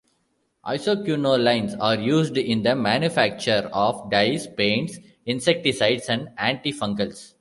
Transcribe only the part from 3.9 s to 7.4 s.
dyes, paints, insecticides and antifungals.